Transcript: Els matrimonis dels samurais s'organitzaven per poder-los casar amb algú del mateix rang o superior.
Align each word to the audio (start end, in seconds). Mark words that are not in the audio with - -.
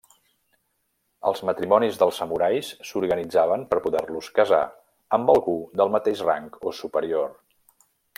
Els 1.31 1.41
matrimonis 1.49 1.99
dels 2.03 2.21
samurais 2.21 2.71
s'organitzaven 2.91 3.65
per 3.73 3.79
poder-los 3.83 4.31
casar 4.39 4.63
amb 5.19 5.33
algú 5.35 5.55
del 5.83 5.93
mateix 5.97 6.25
rang 6.31 6.49
o 6.71 6.75
superior. 6.83 7.29